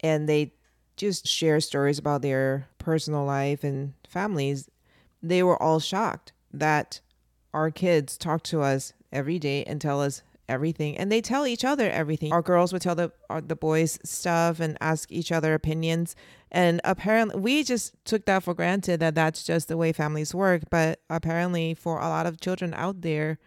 [0.00, 0.52] and they
[0.96, 4.68] just share stories about their personal life and families,
[5.22, 7.00] they were all shocked that
[7.54, 11.64] our kids talk to us every day and tell us everything and they tell each
[11.64, 12.32] other everything.
[12.32, 13.12] Our girls would tell the
[13.46, 16.16] the boys stuff and ask each other opinions
[16.50, 20.62] and apparently we just took that for granted that that's just the way families work
[20.70, 23.38] but apparently for a lot of children out there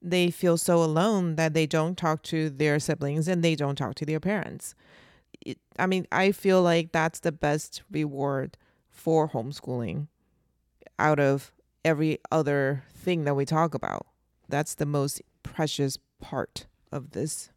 [0.00, 3.94] they feel so alone that they don't talk to their siblings and they don't talk
[3.96, 4.74] to their parents.
[5.44, 8.56] It, i mean i feel like that's the best reward
[8.90, 10.08] for homeschooling
[10.98, 11.52] out of
[11.84, 14.06] every other thing that we talk about.
[14.48, 17.50] That's the most precious part of this.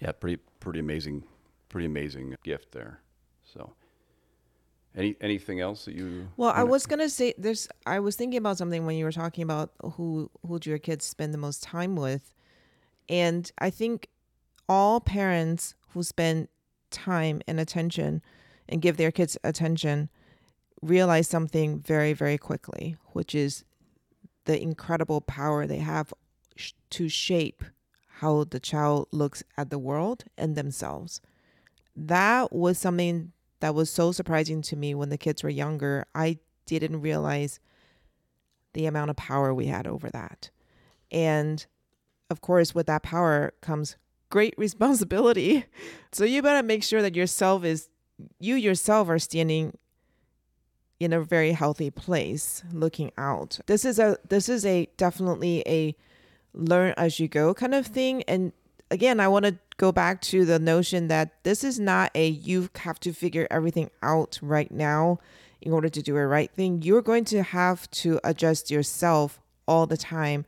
[0.00, 1.24] Yeah, pretty pretty amazing,
[1.68, 3.00] pretty amazing gift there.
[3.44, 3.74] So,
[4.96, 6.28] any anything else that you?
[6.36, 7.68] Well, I was gonna say there's.
[7.86, 11.04] I was thinking about something when you were talking about who who do your kids
[11.04, 12.34] spend the most time with,
[13.08, 14.08] and I think
[14.68, 16.48] all parents who spend
[16.90, 18.22] time and attention
[18.68, 20.08] and give their kids attention
[20.82, 23.64] realize something very very quickly, which is
[24.44, 26.12] the incredible power they have
[26.90, 27.64] to shape
[28.20, 31.20] how the child looks at the world and themselves.
[31.96, 36.06] That was something that was so surprising to me when the kids were younger.
[36.14, 37.60] I didn't realize
[38.72, 40.50] the amount of power we had over that.
[41.10, 41.64] And
[42.30, 43.96] of course, with that power comes
[44.30, 45.64] great responsibility.
[46.12, 47.88] So you better make sure that yourself is
[48.38, 49.76] you yourself are standing
[50.98, 53.58] in a very healthy place looking out.
[53.66, 55.96] This is a this is a definitely a
[56.54, 58.22] learn as you go kind of thing.
[58.24, 58.52] And
[58.90, 62.68] again, I want to go back to the notion that this is not a you
[62.76, 65.18] have to figure everything out right now
[65.60, 66.82] in order to do a right thing.
[66.82, 70.44] You're going to have to adjust yourself all the time,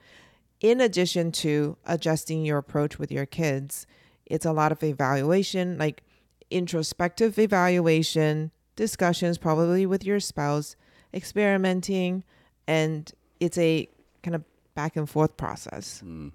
[0.61, 3.87] in addition to adjusting your approach with your kids.
[4.27, 6.03] It's a lot of evaluation, like
[6.51, 10.77] introspective evaluation, discussions probably with your spouse,
[11.13, 12.25] experimenting,
[12.67, 13.11] and
[13.41, 13.89] it's a
[14.23, 16.03] kind of back and forth process.
[16.05, 16.33] Mm.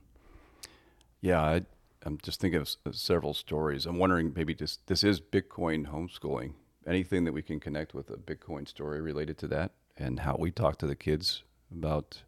[1.22, 1.62] Yeah, I,
[2.06, 3.86] am just thinking of several stories.
[3.86, 6.54] I'm wondering maybe just this is Bitcoin homeschooling.
[6.86, 10.52] Anything that we can connect with a Bitcoin story related to that, and how we
[10.52, 12.24] talk to the kids about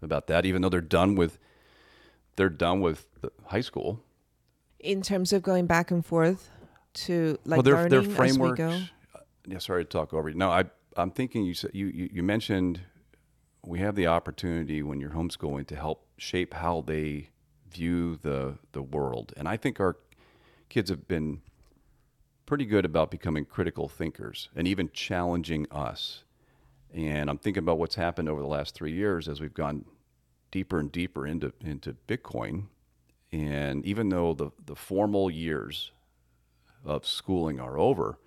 [0.00, 1.38] about that, even though they're done with
[2.36, 3.06] they're done with
[3.46, 4.02] high school.
[4.78, 6.50] In terms of going back and forth
[6.94, 8.60] to like well, their, learning their frameworks.
[8.60, 8.84] as we go.
[9.48, 10.36] Yeah, sorry to talk over you.
[10.36, 10.64] No, I
[10.96, 12.80] I'm thinking you said you, you, you mentioned
[13.68, 17.28] we have the opportunity when you're homeschooling to help shape how they
[17.70, 19.34] view the the world.
[19.36, 19.98] And I think our
[20.70, 21.42] kids have been
[22.46, 26.24] pretty good about becoming critical thinkers and even challenging us.
[26.94, 29.84] And I'm thinking about what's happened over the last three years as we've gone
[30.50, 32.68] deeper and deeper into into Bitcoin.
[33.30, 35.92] And even though the, the formal years
[36.86, 38.18] of schooling are over,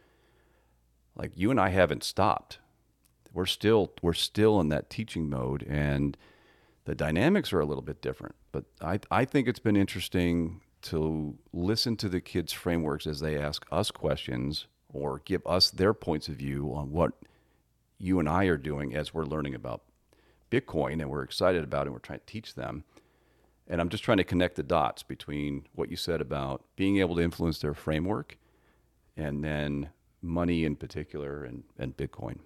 [1.15, 2.60] like you and I haven't stopped.
[3.33, 6.17] We're still we're still in that teaching mode and
[6.85, 8.35] the dynamics are a little bit different.
[8.51, 13.37] But I I think it's been interesting to listen to the kids' frameworks as they
[13.37, 17.13] ask us questions or give us their points of view on what
[17.97, 19.83] you and I are doing as we're learning about
[20.49, 22.83] Bitcoin and we're excited about it and we're trying to teach them.
[23.67, 27.15] And I'm just trying to connect the dots between what you said about being able
[27.15, 28.37] to influence their framework
[29.15, 29.89] and then
[30.21, 32.39] money in particular and, and Bitcoin.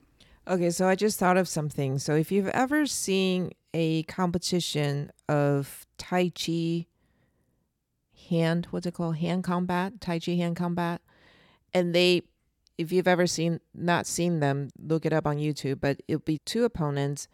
[0.47, 1.97] Okay, so I just thought of something.
[1.97, 6.85] So if you've ever seen a competition of Tai Chi
[8.29, 9.17] hand, what's it called?
[9.17, 11.01] Hand combat, Tai Chi hand combat.
[11.73, 12.21] And they,
[12.77, 16.37] if you've ever seen, not seen them, look it up on YouTube, but it'll be
[16.45, 17.27] two opponents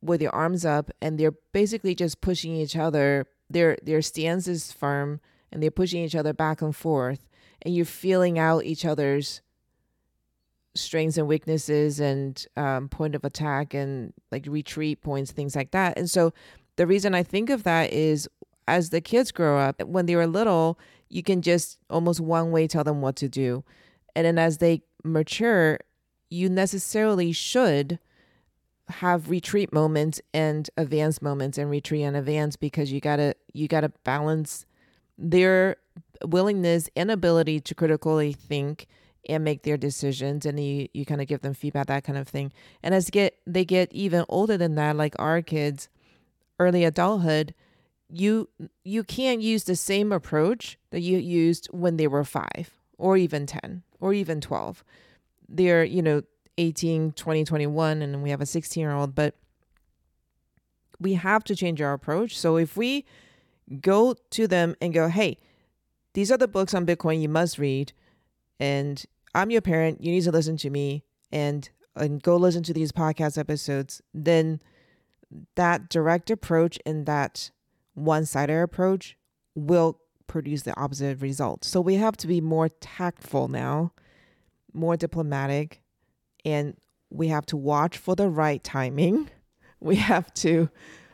[0.00, 3.26] with their arms up and they're basically just pushing each other.
[3.50, 7.26] Their, their stance is firm and they're pushing each other back and forth.
[7.62, 9.42] And you're feeling out each other's
[10.74, 15.98] strengths and weaknesses and um, point of attack and like retreat points, things like that.
[15.98, 16.32] And so
[16.76, 18.28] the reason I think of that is
[18.68, 20.78] as the kids grow up, when they were little,
[21.08, 23.64] you can just almost one way tell them what to do.
[24.14, 25.80] And then as they mature,
[26.30, 27.98] you necessarily should
[28.88, 33.90] have retreat moments and advance moments and retreat and advance because you gotta you gotta
[34.04, 34.66] balance
[35.16, 35.76] their
[36.24, 38.86] willingness and ability to critically think
[39.28, 42.28] and make their decisions and you, you kind of give them feedback that kind of
[42.28, 42.52] thing.
[42.82, 45.88] And as get they get even older than that like our kids
[46.58, 47.54] early adulthood
[48.08, 48.48] you
[48.84, 52.48] you can't use the same approach that you used when they were 5
[52.98, 54.84] or even 10 or even 12
[55.48, 56.22] they're you know
[56.58, 59.34] 18 20 21 and we have a 16 year old but
[60.98, 62.38] we have to change our approach.
[62.38, 63.06] So if we
[63.80, 65.38] go to them and go hey
[66.12, 67.92] these are the books on bitcoin you must read
[68.60, 72.72] and i'm your parent you need to listen to me and and go listen to
[72.72, 74.60] these podcast episodes then
[75.56, 77.50] that direct approach and that
[77.94, 79.16] one sided approach
[79.54, 81.64] will produce the opposite result.
[81.64, 83.92] So we have to be more tactful now,
[84.72, 85.82] more diplomatic,
[86.44, 86.76] and
[87.10, 89.30] we have to watch for the right timing.
[89.82, 90.68] We have to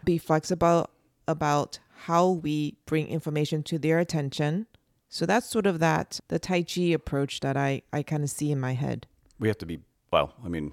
[0.04, 0.90] be flexible
[1.28, 4.66] about how we bring information to their attention.
[5.08, 8.50] So that's sort of that the Tai Chi approach that I, I kind of see
[8.50, 9.06] in my head.
[9.38, 9.80] We have to be
[10.12, 10.72] well, I mean,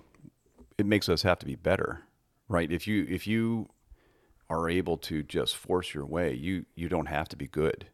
[0.78, 2.04] it makes us have to be better,
[2.48, 2.72] right?
[2.72, 3.70] If you if you
[4.50, 7.88] are able to just force your way, you you don't have to be good.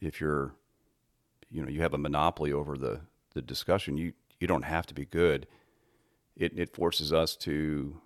[0.00, 0.54] If you're
[1.50, 3.00] you know, you have a monopoly over the
[3.34, 5.46] the discussion, you you don't have to be good.
[6.36, 8.00] It it forces us to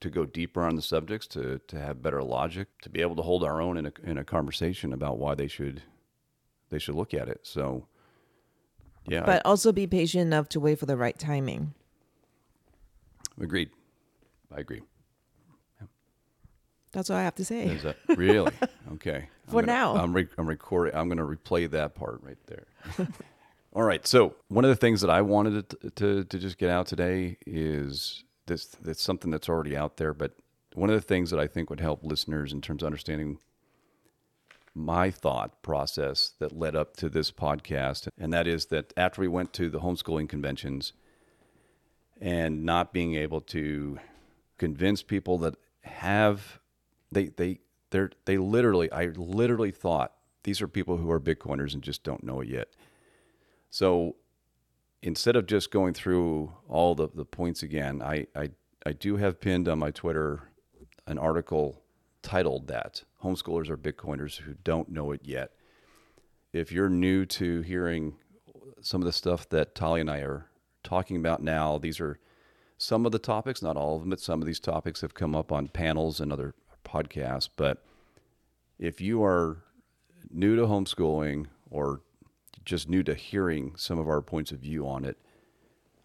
[0.00, 3.22] to go deeper on the subjects, to to have better logic, to be able to
[3.22, 5.82] hold our own in a in a conversation about why they should
[6.70, 7.40] they should look at it.
[7.42, 7.86] So
[9.08, 9.24] yeah.
[9.24, 11.74] But also be patient enough to wait for the right timing.
[13.40, 13.70] Agreed.
[14.54, 14.82] I agree.
[16.92, 17.66] That's all I have to say.
[17.66, 18.50] Is that really
[18.94, 19.28] okay?
[19.48, 19.96] For I'm gonna, now.
[19.96, 20.94] I'm re- I'm recording.
[20.94, 22.64] I'm going to replay that part right there.
[23.74, 24.06] All right.
[24.06, 27.36] So one of the things that I wanted to, to to just get out today
[27.46, 28.64] is this.
[28.80, 30.32] That's something that's already out there, but
[30.72, 33.38] one of the things that I think would help listeners in terms of understanding
[34.76, 39.28] my thought process that led up to this podcast, and that is that after we
[39.28, 40.92] went to the homeschooling conventions
[42.20, 43.98] and not being able to
[44.58, 46.60] convince people that have
[47.10, 47.60] they they
[47.90, 50.12] they're they literally I literally thought
[50.42, 52.68] these are people who are Bitcoiners and just don't know it yet.
[53.70, 54.16] So
[55.02, 58.50] instead of just going through all the, the points again, I, I
[58.84, 60.50] I do have pinned on my Twitter
[61.06, 61.82] an article
[62.22, 65.52] titled that homeschoolers are Bitcoiners who don't know it yet.
[66.52, 68.16] If you're new to hearing
[68.80, 70.46] some of the stuff that Tali and I are
[70.82, 72.18] talking about now, these are
[72.78, 75.34] some of the topics, not all of them, but some of these topics have come
[75.34, 77.48] up on panels and other podcasts.
[77.56, 77.84] But
[78.78, 79.62] if you are
[80.30, 82.02] new to homeschooling or
[82.64, 85.16] just new to hearing some of our points of view on it,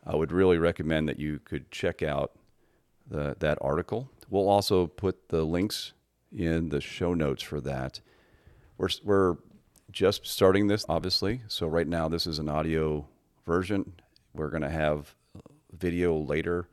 [0.06, 2.32] I would really recommend that you could check out
[3.08, 4.10] the, that article.
[4.30, 5.94] We'll also put the links
[6.32, 8.02] in the show notes for that.
[8.78, 9.38] We're, we're
[9.92, 11.42] just starting this, obviously.
[11.48, 13.08] So, right now, this is an audio
[13.46, 13.94] version.
[14.34, 15.16] We're going to have
[15.72, 16.68] video later,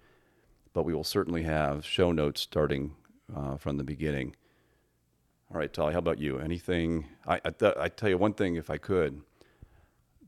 [0.73, 2.95] but we will certainly have show notes starting
[3.35, 4.37] uh, from the beginning.
[5.53, 6.39] All right, Tali, how about you?
[6.39, 7.07] Anything?
[7.27, 9.23] I, I, th- I tell you one thing, if I could,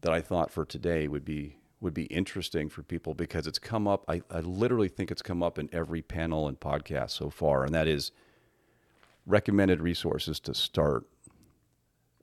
[0.01, 3.89] that I thought for today would be would be interesting for people because it's come
[3.89, 4.05] up.
[4.07, 7.75] I, I literally think it's come up in every panel and podcast so far, and
[7.75, 8.13] that is
[9.27, 11.05] recommended resources to start.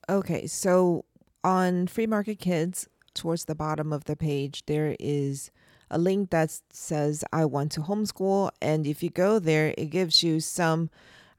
[0.09, 1.05] Okay, so
[1.43, 5.51] on Free Market Kids, towards the bottom of the page, there is
[5.89, 8.51] a link that says I want to homeschool.
[8.61, 10.89] And if you go there, it gives you some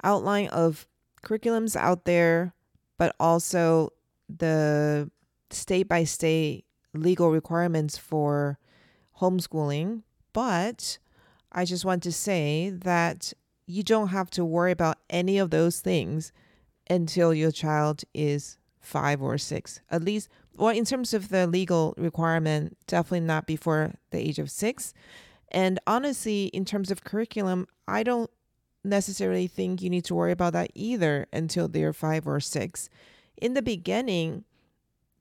[0.03, 0.87] outline of
[1.23, 2.55] curriculums out there,
[2.99, 3.93] but also
[4.29, 5.11] the
[5.51, 8.59] state by state legal requirements for
[9.21, 10.03] homeschooling.
[10.33, 10.99] But
[11.53, 13.33] I just want to say that
[13.69, 16.33] you don't have to worry about any of those things
[16.89, 19.81] until your child is five or six.
[19.91, 24.51] At least, well, in terms of the legal requirement, definitely not before the age of
[24.51, 24.95] six.
[25.51, 28.31] And honestly, in terms of curriculum, I don't
[28.83, 32.89] necessarily think you need to worry about that either until they're five or six.
[33.37, 34.45] In the beginning,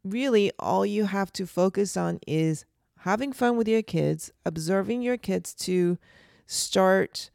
[0.06, 2.66] really all you have to focus on is
[3.00, 5.98] having fun with your kids, observing your kids to
[6.46, 7.30] start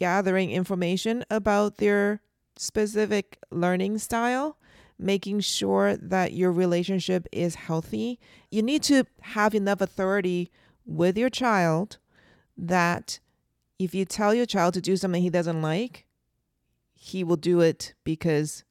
[0.00, 2.22] gathering information about their
[2.56, 4.56] specific learning style,
[4.98, 8.18] making sure that your relationship is healthy.
[8.50, 10.50] You need to have enough authority
[10.86, 11.98] with your child
[12.56, 13.20] that
[13.78, 16.06] if you tell your child to do something he doesn't like,
[16.94, 18.64] he will do it because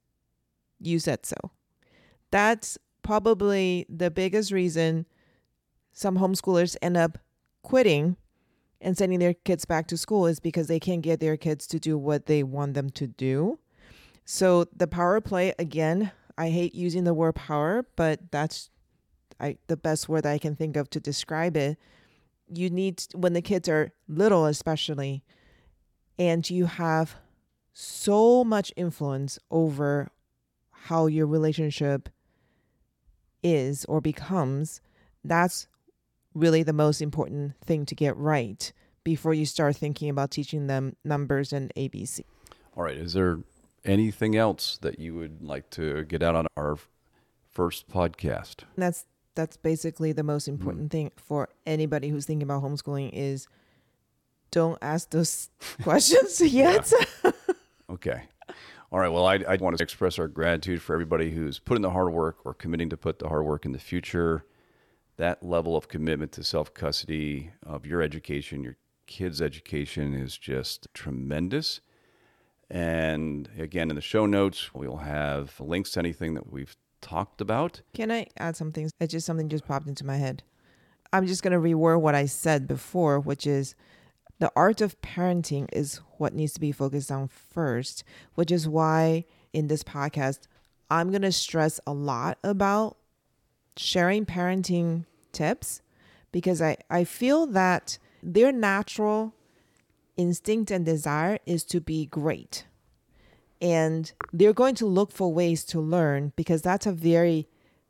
[0.80, 1.52] you said so.
[2.32, 5.06] That's probably the biggest reason
[5.94, 7.20] some homeschoolers end up
[7.62, 8.18] quitting
[8.82, 11.80] and sending their kids back to school is because they can't get their kids to
[11.80, 13.60] do what they want them to do.
[14.26, 18.70] So the power play again, I hate using the word power, but that's
[19.40, 21.78] I the best word that I can think of to describe it
[22.52, 25.24] you need when the kids are little especially
[26.18, 27.16] and you have
[27.74, 30.10] so much influence over
[30.72, 32.10] how your relationship
[33.44, 34.82] is or becomes
[35.24, 35.68] that's
[36.34, 38.72] really the most important thing to get right
[39.04, 42.22] before you start thinking about teaching them numbers and abc
[42.76, 43.40] all right is there
[43.86, 46.78] anything else that you would like to get out on our
[47.50, 49.06] first podcast that's
[49.36, 50.92] that's basically the most important mm.
[50.92, 53.48] thing for anybody who's thinking about homeschooling is
[54.52, 55.50] don't ask those
[55.84, 56.92] questions yet.
[57.90, 58.24] okay.
[58.92, 59.10] All right.
[59.10, 62.38] Well, I, I want to express our gratitude for everybody who's putting the hard work
[62.44, 64.46] or committing to put the hard work in the future.
[65.20, 70.88] That level of commitment to self custody of your education, your kids' education, is just
[70.94, 71.82] tremendous.
[72.70, 77.82] And again, in the show notes, we'll have links to anything that we've talked about.
[77.94, 78.90] Can I add something?
[79.02, 80.42] It's just something just popped into my head.
[81.12, 83.76] I'm just going to reword what I said before, which is
[84.40, 88.06] the art of parenting is what needs to be focused on first,
[88.36, 90.48] which is why in this podcast,
[90.90, 92.96] I'm going to stress a lot about
[93.76, 95.82] sharing parenting tips
[96.32, 99.34] because I, I feel that their natural
[100.18, 102.66] instinct and desire is to be great.
[103.62, 107.48] And they're going to look for ways to learn because that's a very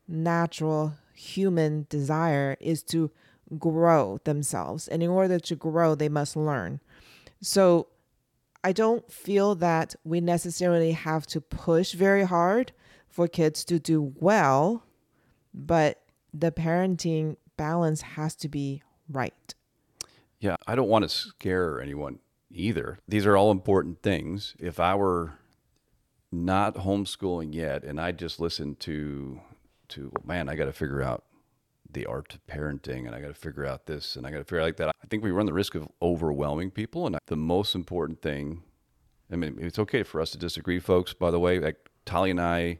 [0.08, 3.10] natural human desire is to
[3.58, 4.88] grow themselves.
[4.88, 6.80] And in order to grow they must learn.
[7.40, 7.88] So
[8.62, 12.72] i don't feel that we necessarily have to push very hard
[13.08, 14.84] for kids to do well
[15.52, 15.99] but
[16.32, 19.54] the parenting balance has to be right
[20.38, 22.18] yeah i don't want to scare anyone
[22.50, 25.34] either these are all important things if i were
[26.32, 29.40] not homeschooling yet, and I just listened to
[29.88, 31.24] to man, I got to figure out
[31.90, 34.44] the art of parenting, and I got to figure out this, and I got to
[34.44, 34.88] figure out like that.
[34.88, 38.62] I think we run the risk of overwhelming people, and the most important thing.
[39.32, 41.12] I mean, it's okay for us to disagree, folks.
[41.12, 42.78] By the way, like Tali and I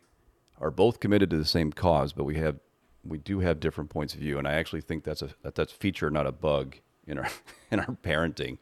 [0.61, 2.59] are both committed to the same cause, but we have
[3.05, 5.73] we do have different points of view, and I actually think that's a that, that's
[5.73, 6.77] a feature, not a bug
[7.07, 7.29] in our
[7.71, 8.59] in our parenting.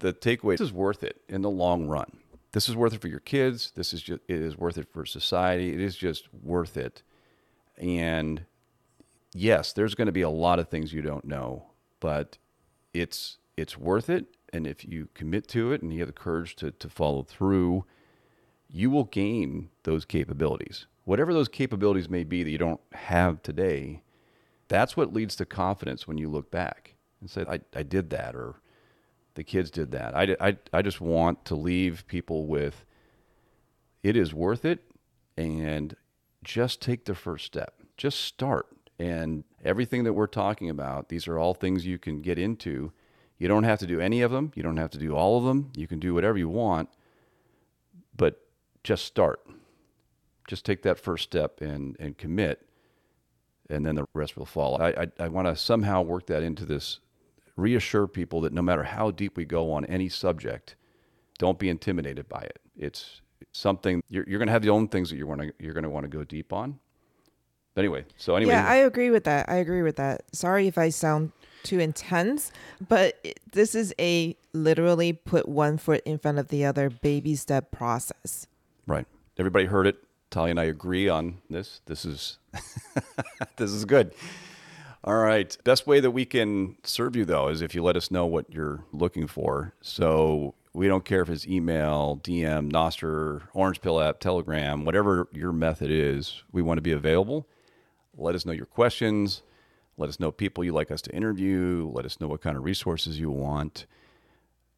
[0.00, 2.18] The takeaway is worth it in the long run
[2.52, 3.72] this is worth it for your kids.
[3.74, 5.72] This is just it is worth it for society.
[5.72, 7.02] It is just worth it.
[7.78, 8.44] And
[9.34, 12.38] yes, there's going to be a lot of things you don't know, but
[12.92, 14.26] it's it's worth it.
[14.52, 17.86] And if you commit to it and you have the courage to, to follow through,
[18.68, 20.86] you will gain those capabilities.
[21.04, 24.02] Whatever those capabilities may be that you don't have today,
[24.68, 28.34] that's what leads to confidence when you look back and say, I, I did that
[28.34, 28.56] or
[29.34, 30.14] the kids did that.
[30.16, 32.84] I, I, I just want to leave people with
[34.02, 34.80] it is worth it
[35.36, 35.96] and
[36.42, 37.74] just take the first step.
[37.96, 38.66] Just start.
[38.98, 42.92] And everything that we're talking about, these are all things you can get into.
[43.38, 45.44] You don't have to do any of them, you don't have to do all of
[45.44, 45.72] them.
[45.76, 46.88] You can do whatever you want,
[48.16, 48.40] but
[48.84, 49.40] just start.
[50.48, 52.66] Just take that first step and, and commit.
[53.70, 54.76] and then the rest will follow.
[54.78, 57.00] I, I, I want to somehow work that into this,
[57.56, 60.76] reassure people that no matter how deep we go on any subject,
[61.38, 62.58] don't be intimidated by it.
[62.76, 63.20] It's
[63.52, 65.84] something you're, you're going to have your own things that you want to you're going
[65.84, 66.78] to want to go deep on.
[67.76, 69.48] Anyway, so anyway, Yeah, I agree with that.
[69.48, 70.24] I agree with that.
[70.34, 71.32] Sorry if I sound
[71.62, 72.52] too intense,
[72.86, 77.34] but it, this is a literally put one foot in front of the other baby
[77.34, 78.46] step process.
[78.86, 79.06] right.
[79.38, 79.96] Everybody heard it.
[80.32, 81.80] Tali and I agree on this.
[81.86, 82.38] This is
[83.56, 84.14] this is good.
[85.04, 85.56] All right.
[85.62, 88.52] Best way that we can serve you though is if you let us know what
[88.52, 89.74] you're looking for.
[89.80, 95.52] So we don't care if it's email, DM, Nostr, Orange Pill app, Telegram, whatever your
[95.52, 97.46] method is, we want to be available.
[98.16, 99.42] Let us know your questions.
[99.98, 101.90] Let us know people you'd like us to interview.
[101.92, 103.86] Let us know what kind of resources you want.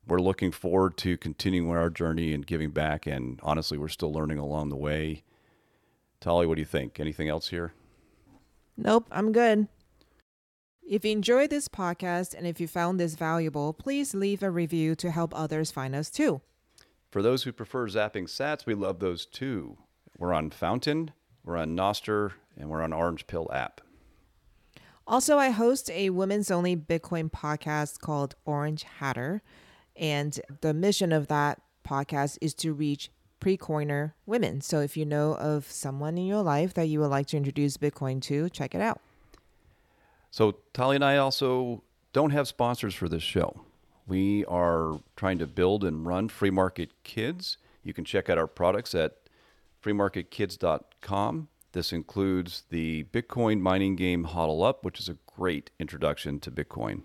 [0.07, 3.07] We're looking forward to continuing our journey and giving back.
[3.07, 5.23] And honestly, we're still learning along the way.
[6.21, 6.99] Tali, what do you think?
[6.99, 7.73] Anything else here?
[8.77, 9.69] Nope, I'm good.
[10.87, 14.95] If you enjoyed this podcast and if you found this valuable, please leave a review
[14.97, 16.41] to help others find us too.
[17.11, 19.79] For those who prefer zapping sats, we love those too.
[20.19, 21.13] We're on Fountain,
[21.45, 23.81] we're on Nostr, and we're on Orange Pill app.
[25.07, 29.43] Also, I host a women's only Bitcoin podcast called Orange Hatter.
[29.97, 33.11] And the mission of that podcast is to reach
[33.41, 34.61] pre coiner women.
[34.61, 37.77] So if you know of someone in your life that you would like to introduce
[37.77, 39.01] Bitcoin to, check it out.
[40.31, 43.61] So, Tali and I also don't have sponsors for this show.
[44.07, 47.57] We are trying to build and run Free Market Kids.
[47.85, 49.17] You can check out our products at
[49.85, 51.49] freemarketkids.com.
[51.73, 57.03] This includes the Bitcoin mining game Hodl Up, which is a great introduction to Bitcoin.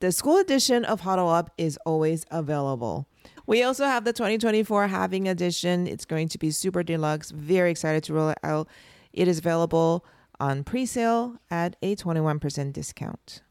[0.00, 3.08] The school edition of Hodl Up is always available.
[3.46, 5.86] We also have the 2024 Halving Edition.
[5.86, 7.30] It's going to be super deluxe.
[7.30, 8.68] Very excited to roll it out.
[9.12, 10.04] It is available
[10.40, 13.42] on pre sale at a 21% discount.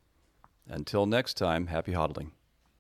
[0.68, 2.32] Until next time, happy hodling.